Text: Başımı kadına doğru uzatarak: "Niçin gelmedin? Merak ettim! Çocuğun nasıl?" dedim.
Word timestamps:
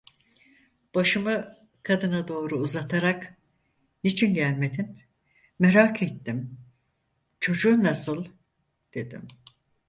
Başımı 0.95 1.55
kadına 1.83 2.27
doğru 2.27 2.57
uzatarak: 2.59 3.37
"Niçin 4.03 4.33
gelmedin? 4.33 4.99
Merak 5.59 6.03
ettim! 6.03 6.57
Çocuğun 7.39 7.83
nasıl?" 7.83 8.25
dedim. 8.93 9.27